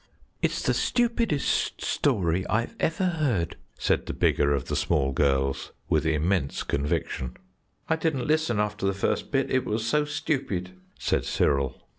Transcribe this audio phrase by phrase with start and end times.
[0.41, 6.07] "It's the stupidest story I've ever heard," said the bigger of the small girls, with
[6.07, 7.37] immense conviction.
[7.87, 11.83] "I didn't listen after the first bit, it was so stupid," said Cyril.